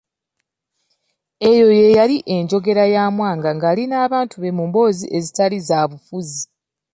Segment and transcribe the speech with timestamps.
[1.49, 6.43] Eyo ye yali enjogera ya Mwanga ng'ali n'abantu be mu mboozi ezitali za bufuzi.